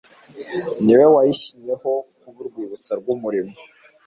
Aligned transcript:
Niwe 0.83 1.05
wayishyinyeho 1.15 1.91
kuba 2.19 2.37
urwibutso 2.41 2.91
rw'umurimo 2.99 3.53